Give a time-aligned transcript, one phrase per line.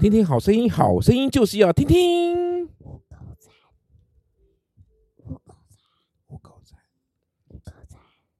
[0.00, 2.64] 听听好声音，好声音就是要听听。
[2.64, 3.02] 五
[6.38, 6.74] 狗仔，
[7.48, 7.92] 五狗仔，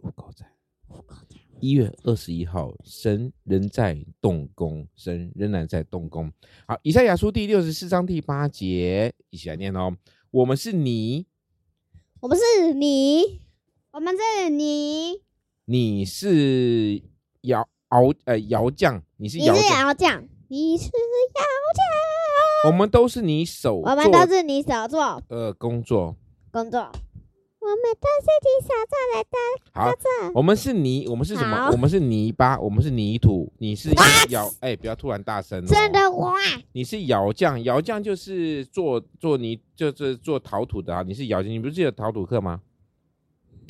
[0.00, 0.44] 五狗仔，
[0.88, 1.34] 五狗仔。
[1.60, 3.96] 一月二十一号，神仍在。
[4.20, 5.82] 动工，神仍然在。
[5.84, 6.30] 动工。
[6.68, 9.96] 好，以赛亚书第六十四章第八节，一起来念哦。
[10.30, 11.26] 我们是你，
[12.20, 13.40] 我们是你，
[13.92, 15.22] 我们是你。
[15.64, 17.02] 你是
[17.40, 19.54] 窑熬呃窑匠，你是窑
[19.94, 20.28] 匠。
[20.48, 20.90] 你是窑
[21.74, 26.14] 匠，我们都是你手，我们都是你手做，呃，工作，
[26.52, 29.36] 工作，我们都是你手做来的。
[29.72, 29.92] 好，
[30.34, 31.68] 我们是泥，我们是什么？
[31.72, 33.52] 我们是泥巴，我们是泥土。
[33.58, 33.90] 你是
[34.28, 35.66] 窑，哎，不要突然大声哦。
[35.66, 36.32] 真的哇！
[36.72, 41.02] 你是窑匠，窑匠就是做做泥，就是做陶土的啊。
[41.02, 42.60] 你是窑匠，你不是记得陶土课吗？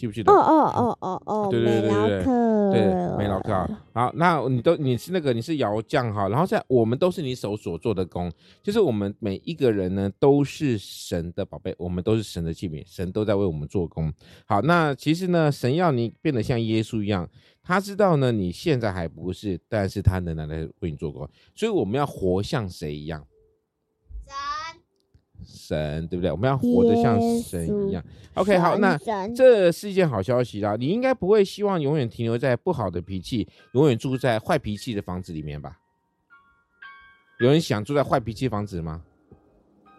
[0.00, 0.32] 记不记得？
[0.32, 2.24] 哦哦哦哦哦，对对对对对，
[2.72, 3.68] 对没劳课啊。
[3.92, 14.10] 好，那你都你是那个你是窑匠哈，然后在我们都是你手所做的工，就是我们每一个人呢都是神的宝贝，我们都是神的器皿，神都在为我们做工。
[14.46, 17.28] 好，那其实呢，神要你变得像耶稣一样，
[17.62, 23.22] 他知道呢你现在还不是，但是他仍然在为你做工，所以我们要活像谁一样？
[25.44, 26.30] 神对不对？
[26.30, 28.02] 我们要活得像神一样。
[28.34, 28.96] OK，好，那
[29.34, 30.76] 这是一件好消息啦。
[30.78, 35.78] 你应该不会希望永远停留在不好的脾气，永远住在坏脾气的房子里面吧？
[37.40, 39.02] 有人想住在坏脾气房子吗？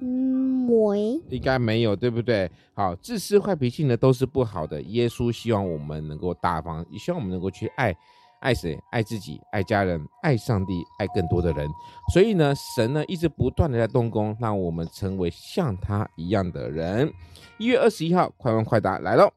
[0.00, 2.50] 嗯，没，应该没有，对不对？
[2.74, 4.82] 好，自私坏脾气呢都是不好的。
[4.82, 7.96] 耶稣希望我们能够大方，也希望我们能够去爱。
[8.42, 8.78] 爱谁？
[8.90, 11.70] 爱自己，爱家人，爱上帝，爱更多的人。
[12.12, 17.12] 所以呢，神呢一直不断的在动工，让我们成为像他一样的人。
[17.58, 19.32] 一月二十一号，快问快答来喽！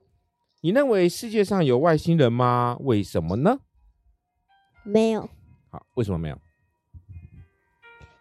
[0.62, 2.76] 你认为世界上有外星人吗？
[2.82, 3.60] 为什么呢？
[4.84, 5.30] 没有。
[5.70, 6.38] 好，为什么没有？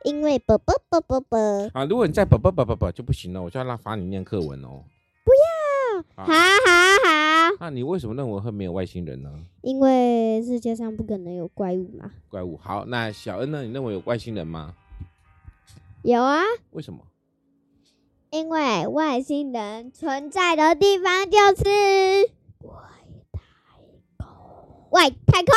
[0.04, 1.70] 因为啵啵啵啵啵。
[1.72, 4.84] 啊，如果你再啵啵啵啵啵就不行了，我就要让罚你念课文哦。
[5.24, 6.02] 不要。
[6.14, 7.13] 好好好。
[7.60, 9.30] 那你为什么认为会没有外星人呢？
[9.62, 12.10] 因为世界上不可能有怪物嘛。
[12.28, 12.56] 怪物。
[12.56, 13.62] 好，那小恩呢？
[13.62, 14.74] 你认为有外星人吗？
[16.02, 16.42] 有啊。
[16.70, 17.00] 为什么？
[18.30, 21.70] 因为外星人存在的地方就是
[22.62, 22.74] 外
[23.32, 23.38] 太
[23.68, 24.90] 空。
[24.90, 25.54] 外太空。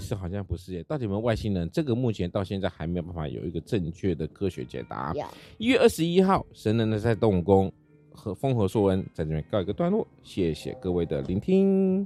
[0.00, 1.70] 其实好像不是耶，到底有没有外星人？
[1.70, 5.14] 这个目前到现在还没有办法有一个正确的科学解答。
[5.56, 7.72] 一月二十一号，神人呢在动工。
[8.18, 12.04] 和风和硕恩在这边告一个段落，谢谢各位的聆听。